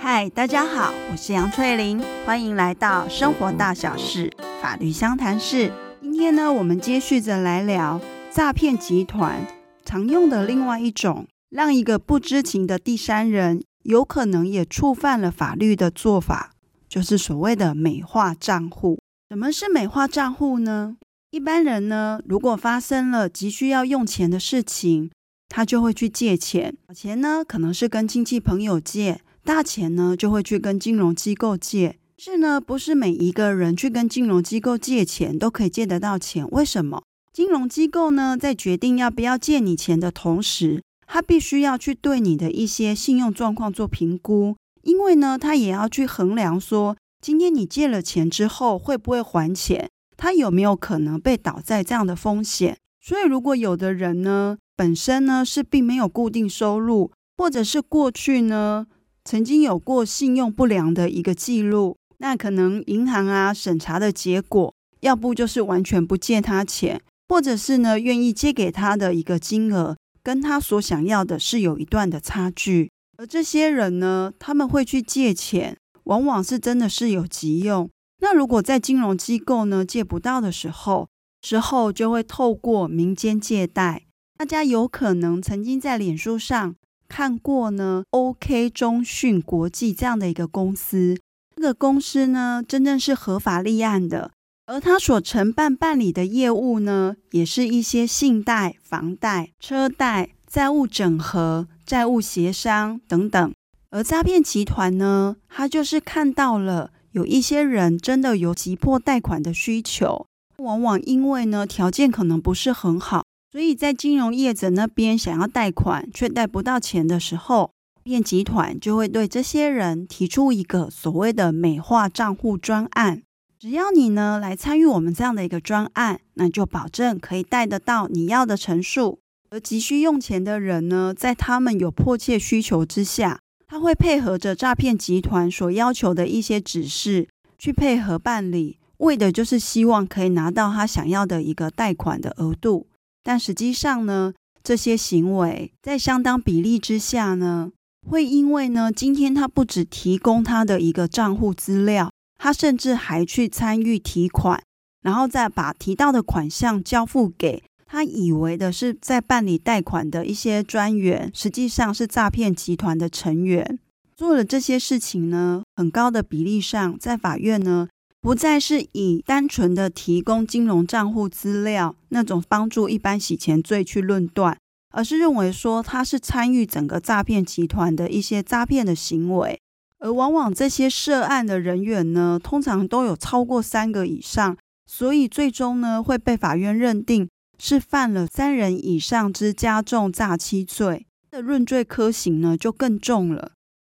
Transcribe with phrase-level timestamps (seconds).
[0.00, 5.70] 嗨，大家好，我是杨翠玲，欢迎来到生活大小事法律相谈室。
[6.00, 8.00] 今天呢，我们接续着来聊
[8.32, 9.46] 诈骗集团
[9.84, 16.50] 常用的另外一种，让一个不知情的第三人有可能也触犯了法律的做法，
[16.88, 18.98] 就是所谓的美化账户。
[19.28, 20.96] 什么是美化账户呢？
[21.30, 25.10] 一般人呢，如果发生了急需要用钱的事情，
[25.48, 26.76] 他就会去借钱。
[26.88, 31.98] 小钱呢，可能是跟亲戚朋友借；大钱呢，就会去跟金融机构借。
[32.16, 36.48] 是呢，不是每一个人去跟金融机构借钱都可以借得到钱。
[36.50, 37.02] 为什么？
[37.32, 46.96] 金融机构呢，在决定要不要借你钱的同时，他必须要去对你的一些信用状况做评估，因为呢，他也要去衡量说。
[47.20, 49.88] 今天你借了钱之后会不会还钱？
[50.16, 52.76] 他有没有可能被倒债这样的风险？
[53.00, 58.86] 所以，如果有的人呢，本身呢是并没有固定收入，或者是过去呢
[59.24, 72.90] 曾经有过信用不良的一个记录，那可能银行啊审查的结果，要不就是完全不借他钱，或者是呢愿意借给他的一个金额，跟他所想要的是有一段的差距。
[73.18, 75.76] 而这些人呢，他们会去借钱。
[76.04, 81.08] 往往是真的是有急用，那如果在金融机构呢借不到的时候，
[81.40, 84.02] 之后就会透过民间借贷。
[84.38, 86.74] 大家有可能曾经在脸书上
[87.08, 91.16] 看过呢，OK 中讯国际这样的一个公司，
[91.56, 94.32] 这个公司呢真正是合法立案的，
[94.66, 103.54] 而他所承办办理的业务呢，也是一些信贷、房贷、车贷、债务整合、债务协商等等。
[103.90, 110.26] 而诈骗集团呢，他就是看到了有一些人真的有急迫贷款的需求，
[110.58, 123.22] 往往因为呢条件可能不是很好，所以在金融业者那边想要贷款却贷不到钱的时候，诈骗集团就会对这些人提出一个所谓的美化账户专案。
[123.58, 129.20] 只要你呢来参与我们这样的一个专案，那就保证可以贷得到你要的成数。
[129.48, 137.28] 而急需用钱的人呢，在他们有迫切需求之下，他会配合着诈骗集团所要求的一些指示
[137.58, 142.86] 去配合办理，为的就是希望可以拿到他想要的一个贷款的额度。
[143.22, 144.32] 但实际上呢，
[144.62, 147.72] 这些行为在相当比例之下呢，
[148.08, 154.62] 会因为呢，今天他不只提供他的一个账户资料，他甚至还去参与提款，
[155.02, 157.64] 然后再把提到的款项交付给。
[157.86, 163.78] 他以为的是在办理贷款的一些专员，实际上是诈骗集团的成员。
[164.16, 167.86] 做了这些事情呢，很高的比例上，在法院呢，
[168.20, 174.58] 不再是以单纯的提供金融账户资料那种帮助一般洗钱罪去论断，
[174.90, 179.60] 而是认为说他是参与整个诈骗集团的一些诈骗的行为。
[179.98, 187.28] 而往往这些涉案的人员呢，通常都有超过三个以上，所以最终呢，会被法院认定。
[187.58, 193.52] 是犯了三人以上之加重诈欺罪，的论罪科刑呢就更重了。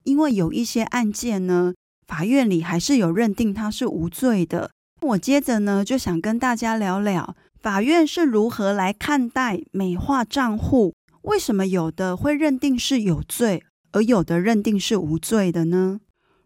[0.03, 1.73] 因为有一些案件呢，
[2.07, 4.71] 法院里还是有认定他是无罪的。
[5.01, 10.93] 我接着呢就想跟大家聊聊，法院是如何来看待美化账户？
[11.23, 15.99] 为什么有的会认定是有罪，而有的认定是无罪的呢？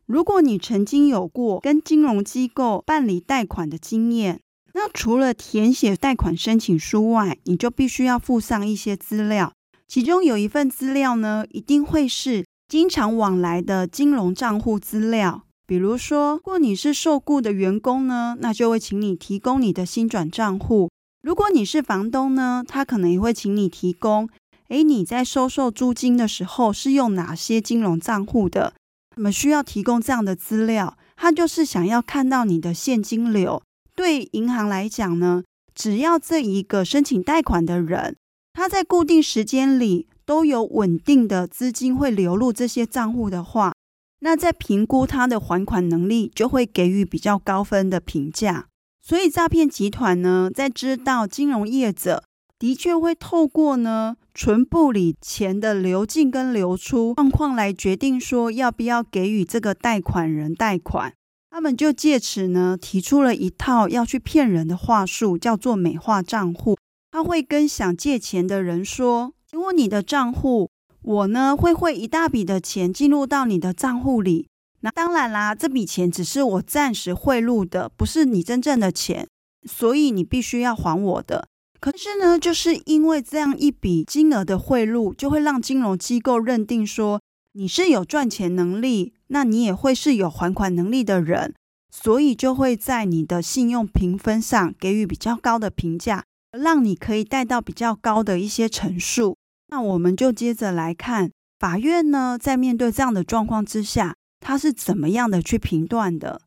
[0.08, 4.42] 如果你曾经有过跟金融机构办理贷款的经验，
[4.74, 9.52] 那除了填写贷款申请书外，你就必须要附上一些资料，
[9.88, 15.44] 其中有一份资料呢，一定会是经常往来的金融账户资料。
[15.68, 20.90] 比如说，如果你是受雇的员工呢，那就会请你提供你的薪转账户；
[21.22, 24.30] 如果你是房东呢，他可能也会请你提供，
[24.70, 28.74] 诶，你在收受租金的时候是用哪些金融账户的？
[29.16, 33.62] 那么需要提供这样的资料，他就是想要看到你的现金流。
[33.96, 35.44] 对银行来讲呢，
[35.76, 38.16] 只要这一个申请贷款的人，
[38.54, 43.74] 他在固定时间里都有稳定的资金会流入这些账户的话，
[44.20, 48.68] 那在评估他的还款能力，就会给予比较高分的评价。
[49.04, 52.24] 所以诈骗集团呢，在知道金融业者
[52.60, 61.14] 的确会透过呢存簿里钱的流进跟流出状况来决定说要不要给予这个贷款人贷款。
[61.52, 66.78] 他们就借此呢，提出了一套要去骗人的话术，叫做美化账户。
[67.12, 70.70] 他会跟想借钱的人说：“请问你的账户，
[71.02, 74.48] 我呢会汇一大笔的钱进入到你的账户里。
[74.80, 79.28] 那当然啦，这笔钱只是我暂时汇入的，不是你真正的钱。
[79.70, 81.50] 所以你必须要还我的。
[81.82, 87.20] 可是呢，就是因为这样一笔金额的贿赂，就会让金融机构认定说
[87.54, 91.54] 你是有赚钱能力，那你也会是有还款能力的人，
[91.94, 96.24] 所以就会在你的信用评分上给予比较高的评价，
[96.58, 99.36] 让你可以贷到比较高的一些成数。
[99.68, 106.42] 那我们就接着来看，法院呢，在面对这样的状况之下，他是怎么样的去评断的？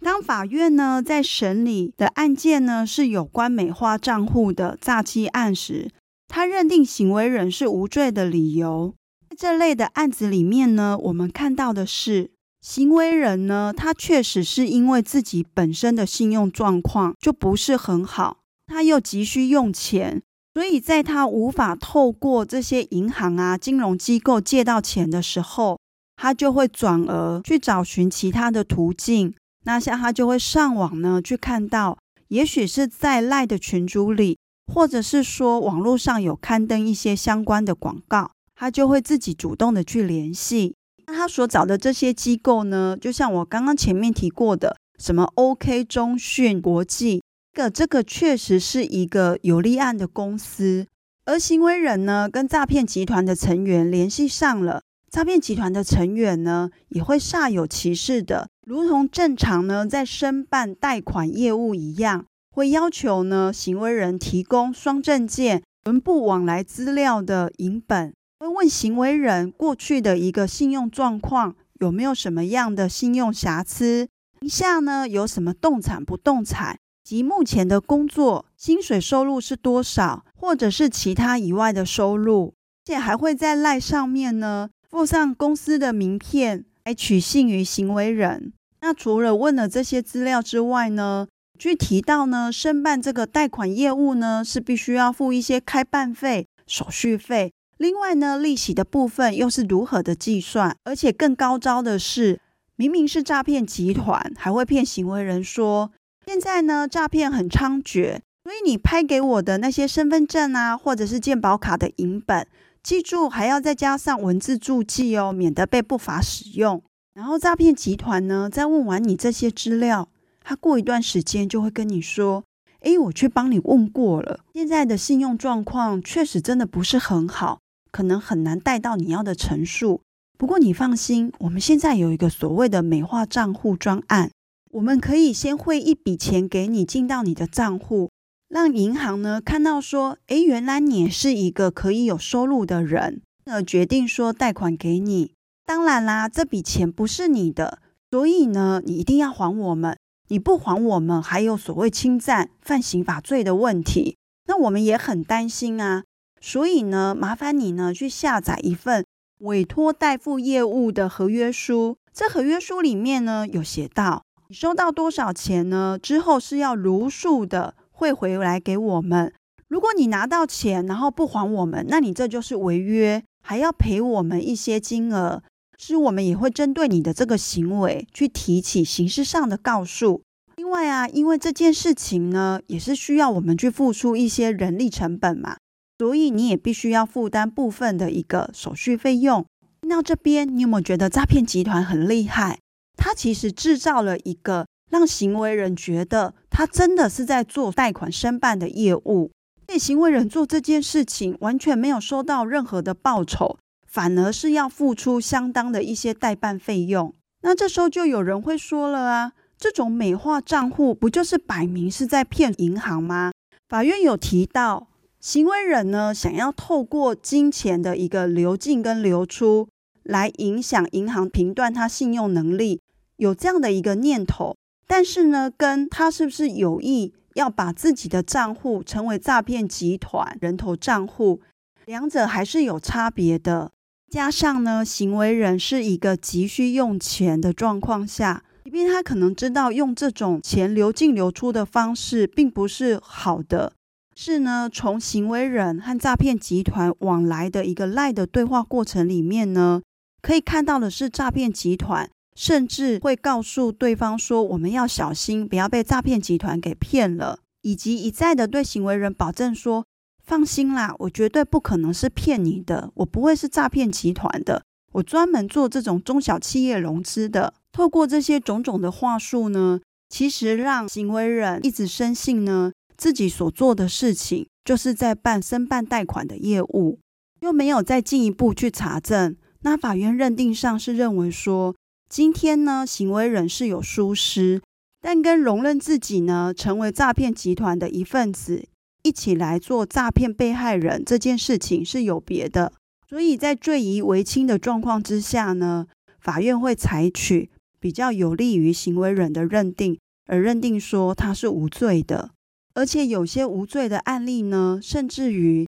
[0.00, 5.90] 当法院呢，在审理的案件呢，是有关美化账户的诈欺案时，
[6.28, 8.94] 他认定行为人是无罪的理由。
[9.36, 12.30] 这类的案子里面呢，我们看到的是，
[12.62, 20.22] 行为人呢，他确实是因为自己本身的信用状况就不是很好，他又急需用钱。
[20.54, 25.78] 所以，在他无法透过这些银行啊、金融机构借到钱的时候，
[26.16, 29.34] 他就会转而去找寻其他的途径。
[29.66, 31.98] 那像他就会上网呢，去看到，
[32.28, 34.38] 也许是在赖的群组里，
[34.72, 40.74] 或者是说网络上有刊登一些相关的广告，他就会自己主动的去联系。
[41.06, 47.22] 那他所找的这些机构呢，就像我刚刚前面提过的，什么 OK 中讯国际。
[47.52, 50.86] 个这个确实是一个有立案的公司，
[51.24, 68.12] 而行为人呢，跟诈骗集团的成员联系上了，诈骗集团的成员呢，也会煞有其事的，如同正常呢在申办贷款业务一样，会要求呢行为人提供双证件、轮部往来资料的影本，
[68.46, 74.08] 会问行为人过去的一个信用状况有没有什么样的信用瑕疵，
[74.40, 76.78] 名下呢有什么动产不动产。
[77.02, 82.54] 及目前的工作薪水收入是多少，或者是其他以外的收入，
[82.84, 88.52] 而且还会在赖上面呢附上公司的名片来取信于行为人。
[88.80, 91.26] 那除了问了这些资料之外呢，
[91.58, 100.76] 据提到呢，申办这个贷款业务呢是必须要付一些开办费、手续费，另外呢利息的部分又是如何的计算？
[100.84, 102.40] 而且更高招的是，
[102.76, 105.92] 明明是诈骗集团，还会骗行为人说。
[106.26, 112.46] 现在呢，诈骗很猖獗，所以你拍给我的那些身份证啊，或者是健保卡的影本，
[112.82, 116.82] 记住还要再加上文字注记哦，免得被不法使用。
[117.14, 120.08] 然后诈骗集团呢，在问完你这些资料，
[120.42, 122.42] 他过一段时间就会跟你说
[122.80, 127.60] ：“诶，我去帮你问过了，现在的信用状况确实真的不是很好，
[127.96, 130.02] 可能很难贷到你要的成数。
[130.36, 134.30] 不过你放心，我们现在有一个所谓的美化账户专案。”
[134.72, 138.10] 我们可以先汇一笔钱给你进到你的账户，
[138.50, 145.32] 让银行呢看到说，诶，原来你是一个可以有收入的人，而决定说贷款给你。
[145.64, 147.78] 当然啦，这笔钱不是你的，
[148.10, 149.96] 所以呢，你一定要还我们。
[150.28, 154.18] 你不还我们，还有所谓侵占、犯刑法罪的问题。
[154.48, 156.04] 那我们也很担心啊，
[156.46, 159.04] 所以呢，麻烦你呢去下载一份
[159.40, 161.96] 委托代付业务的合约书。
[162.14, 164.22] 这合约书里面呢有写到。
[164.46, 165.98] 你收到多少钱呢？
[166.00, 169.32] 之后是要如数的汇回来给我们。
[169.66, 175.42] 如果你拿到钱然后不还我们，那你这就是违约，还要赔我们一些金额。
[175.76, 180.22] 是我们也会针对你的这个行为去提起刑事上的告诉。
[180.54, 185.56] 另外啊，因为这件事情呢，也是需要我们去付出一些人力成本嘛，
[185.98, 189.44] 所以你也必须要负担部分的一个手续费用。
[189.80, 192.58] 听到这边，你有没有觉得诈骗集团很厉害？
[192.96, 199.30] 他其实制造了一个让行为人觉得他真的是在做贷款申办的业务，
[199.66, 207.14] 被行为人做这件事情完全没有收到任何的报酬，反而是要付出相当的一些代办费用。
[207.42, 213.30] 那这时候就有人会说了啊，这种美化账户不就是摆明是在骗银行吗？
[213.68, 214.88] 法院有提到，
[215.26, 219.66] 行为人呢想要透过金钱的一个流进跟流出
[220.04, 222.80] 来影响银行评断他信用能力。
[223.16, 224.56] 有这样的一个念头，
[224.86, 231.40] 但是呢，跟他是不是有意要把自己的账户成为诈骗集团人头账户，
[231.86, 233.72] 两者还是有差别的。
[234.08, 243.72] 加上呢，行为人是一个急需用钱的状况下，即便他可能知道用这种钱流进流出的方式并不是好的，
[244.16, 249.82] 是呢，从行为人和诈骗集团往来的一个赖的对话过程里面呢，
[250.20, 252.10] 可以看到的是诈骗集团。
[252.34, 259.86] 甚至会告诉对方说：“我们要小心，不要被诈骗集团给骗了。”以及一再的对行为人保证说
[260.22, 269.80] ：“放心啦，我绝对不可能是骗你的，我不会是诈骗集团的，我专门做这种中小企业融资的。”透过这些种种的话术呢，
[270.10, 276.98] 其实让行为人一直深信呢，自己所做的事情就是在办申办贷款的业务，
[277.40, 279.36] 又没有再进一步去查证。
[279.60, 281.74] 那法院认定上是认为说，
[282.08, 284.62] 今天呢，行为人是有疏失，
[285.00, 288.66] 但跟容忍自己呢成为诈骗集团的一份子，
[289.02, 292.72] 一起来做诈骗被害人这件事情是有别的。
[293.08, 295.86] 所以在罪疑为轻的状况之下呢，
[296.20, 302.30] 法院会采取比较有利于行为人的认定，而认定说他是无罪的。
[302.76, 305.66] 而且有些无罪的案例呢，甚至于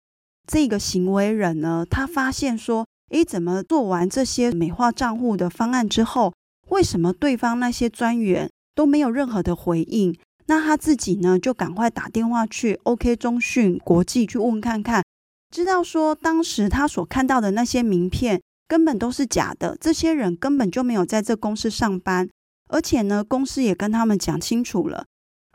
[0.51, 6.33] 这个行为人呢，他发现说，诶，怎么做完这些美化账户的方案之后，
[6.71, 10.19] 为什么对方那些专员都没有任何的回应？
[10.47, 15.05] 那他自己呢，就赶快打电话去 OK 中讯国际去问看看，
[15.51, 22.31] 知道说当时他所看到的那些名片根本都是假的，这些人根本就没有在这公司上班，
[22.69, 25.05] 而且呢，公司也跟他们讲清楚了。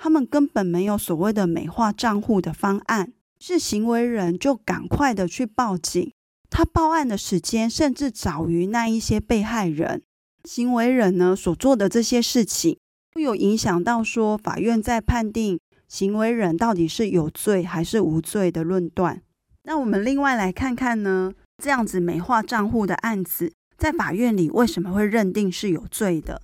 [0.01, 6.12] 他们根本没有所谓的美化账户的方案，是行为人就赶快的去报警。
[6.50, 10.01] 他报案的时间甚至早于那一些被害人。
[10.46, 12.79] 行为人呢所做的这些事情，
[13.13, 19.22] 会有影响到说法院在判定行为人到底是有罪还是无罪的论断。
[19.63, 26.41] 那我们另外来看看呢，这样子美化账户的案子，在法院里为什么会认定是有罪的？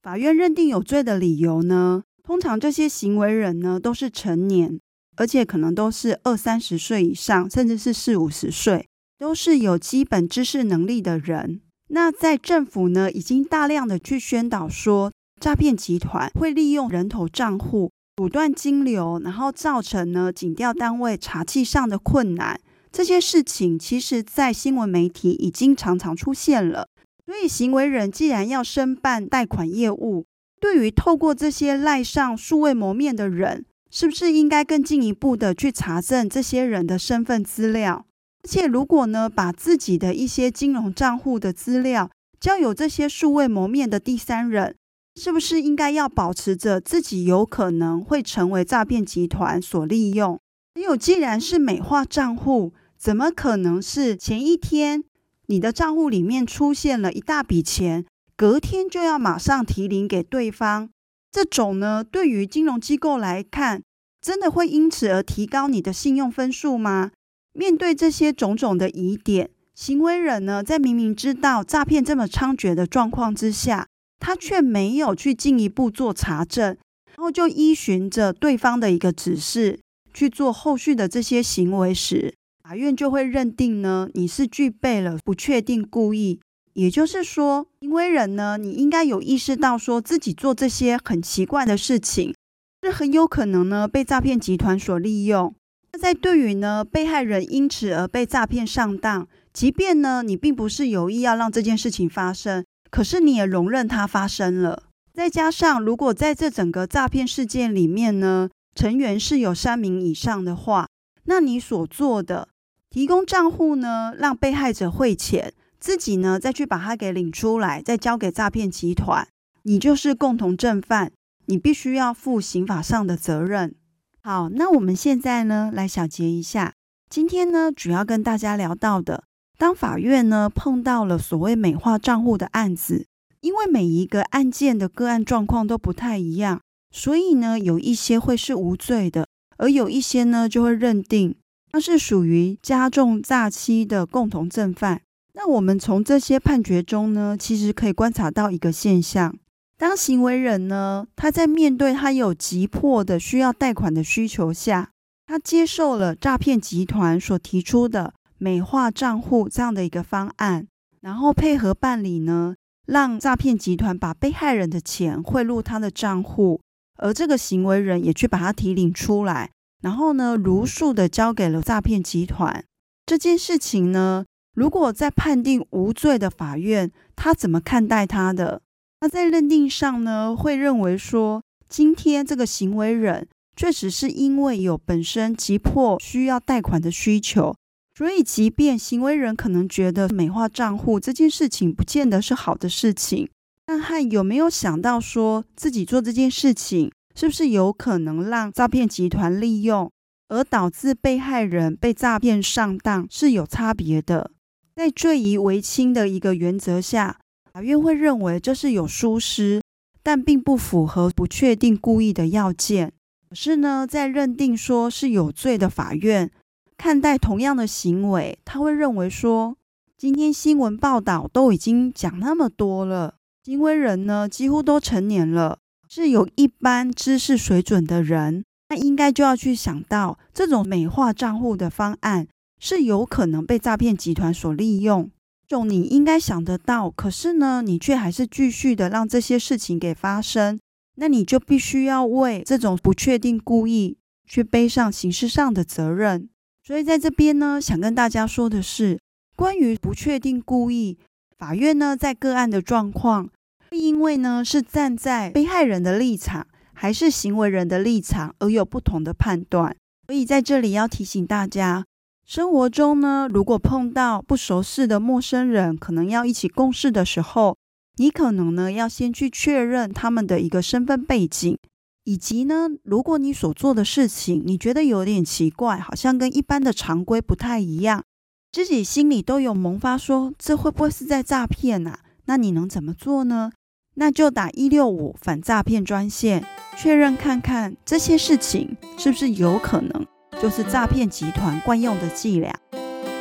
[0.00, 2.04] 法院认定有罪的理由呢？
[2.22, 4.78] 通常这些行为人呢，都是成年，
[5.16, 8.86] 而且可能都是二三十岁以上，甚至是四五十岁，
[9.18, 11.60] 都是有基本知识能力的人。
[11.88, 22.58] 那在政府呢，已经大量的去宣导说，诈骗集团会利用人头账户阻断金流，然后造成呢警调单位查缉上的困难。
[22.92, 26.86] 这些事情其实，在新闻媒体已经常常出现了。
[27.26, 30.24] 所以，行为人既然要申办贷款业务，
[30.62, 38.06] 对于透过这些赖上数未谋面的人，是不是应该更进一步的去查证这些人的身份资料？
[38.44, 44.76] 而且，如果呢，把自己的一些金融账户的资料交由这些数未谋面的第三人，
[45.16, 50.38] 是不是应该要保持着自己有可能会成为诈骗集团所利用？
[50.76, 55.02] 还有，既然是美化账户，怎么可能是前一天
[55.46, 58.04] 你的账户里面出现了一大笔钱？
[58.36, 60.90] 隔天就要马上提领给对方，
[61.30, 63.82] 这种呢，对于金融机构来看，
[64.20, 67.10] 真的会因此而提高你的信用分数吗？
[67.52, 73.86] 面对这些种种的疑点，行为人呢，在明明知道诈骗这么猖獗的状况之下，
[74.18, 76.76] 他却没有去进一步做查证，
[77.08, 79.80] 然后就依循着对方的一个指示
[80.14, 86.40] 去做后续的这些行为时，法院就会认定呢，你是具备了不确定故意。
[86.74, 92.34] 也就是说，行为人呢，你应该有意识到，说自己做这些很奇怪的事情，
[92.82, 95.54] 是很有可能呢被诈骗集团所利用。
[95.92, 104.84] 那在对于呢被害人因此而被诈骗上当，即便呢你并不是有意要让这件事情发生，可是你也容忍它发生了。
[105.12, 110.88] 再加上，如果在这整个诈骗事件里面呢，成员是有三名以上的话，
[111.24, 112.48] 那你所做的
[112.88, 115.52] 提供账户呢，让被害者汇钱。
[115.82, 119.26] 自己呢，再去把它给领出来，再交给诈骗集团，
[119.64, 121.10] 你就是共同正犯，
[121.46, 123.74] 你必须要负刑法上的责任。
[124.22, 126.74] 好，那我们现在呢，来小结一下，
[127.10, 129.24] 今天呢，主要跟大家聊到的，
[129.58, 133.06] 当法院呢碰到了所谓美化账户的案子，
[133.40, 136.60] 因为每一个案件的个案状况都不太一样，
[136.92, 141.34] 所以呢，有一些会是无罪的，而有一些呢，就会认定
[141.72, 145.02] 那是属于加重诈欺的共同正犯。
[145.34, 149.34] 那我们从这些判决中呢，其实可以观察到一个现象：
[149.78, 154.90] 当行为人呢，他在面对他有急迫的需要贷款的需求下，
[155.26, 160.66] 他接受了诈骗集团所提出的美化账户这样的一个方案，
[161.00, 162.54] 然后配合办理呢，
[162.86, 166.60] 让诈骗集团把被害人的钱汇入他的账户，
[166.98, 172.62] 而这个行为人也去把他提领出来，然后呢，如数的交给了诈骗集团。
[173.06, 178.60] 这件事情呢，如果在判定无罪的法院，他怎么看待他的？
[179.00, 187.54] 那在认定上呢，会认为说，今天这个行为人确实是因为有本身急迫需要贷款的需求，
[187.96, 193.28] 所以即便行为人可能觉得美化账户这件事情不见得是好的事情，
[193.64, 199.90] 但他有没有想到说自己做这件事情是不是有可能让诈骗集团利用，
[200.28, 204.30] 而导致被害人被诈骗上当是有差别的。
[204.74, 207.18] 在罪疑为轻的一个原则下，
[207.52, 209.60] 法院会认为这是有疏失，
[210.02, 212.92] 但并不符合不确定故意的要件。
[213.28, 216.30] 可是呢，在认定说是有罪的法院
[216.76, 219.56] 看待同样的行为，他会认为说，
[219.98, 232.26] 今天新闻报道都已经讲那么多了，行为人呢几乎都成年了，是有一般知识水准的人，那应该就要去想到这种美化账户的方案
[232.64, 235.10] 是有可能被诈骗集团所利用。
[235.48, 240.60] 这种你应该想得到，可是呢，你却还是继续的让这些事情给发生。
[240.94, 246.28] 那你就必须要为这种不确定故意去背上刑事上的责任。
[246.62, 249.00] 所以在这边呢，想跟大家说的是，
[249.34, 250.96] 关于不确定故意，
[251.36, 253.28] 法院呢在个案的状况，
[253.72, 259.74] 因为呢是站在被害人的立场还是行为人的立场而有不同的判断。
[260.06, 261.84] 所以在这里要提醒大家，
[262.24, 267.56] 生活中呢，如果碰到不熟悉的陌生人，可能要一起共事的时候。
[267.96, 271.58] 你可能呢要先去确认他们的一个身份背景，
[272.04, 278.02] 以及呢，如果你所做的事情你觉得有点奇怪，好像跟一般的常规不太一样，
[278.50, 281.98] 自己心里都有萌发说这会不会是在诈骗啊？
[282.24, 283.52] 那你能怎么做呢？
[283.96, 286.42] 那就打一六五反诈骗专线，
[286.78, 290.06] 确认看看这些事情是不是有可能
[290.40, 292.52] 就是诈骗集团惯用的伎俩。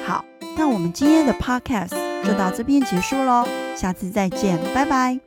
[0.05, 0.23] 好
[0.57, 5.19] 那我们今天的 podcast 就到这边结束喽下次再见拜拜。